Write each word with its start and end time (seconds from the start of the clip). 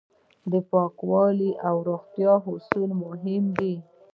د 0.51 0.53
پاکوالي 0.69 1.51
او 1.67 1.75
روغتیا 1.89 2.33
اصول 2.53 2.89
مهم 3.03 3.43
دي. 3.57 3.75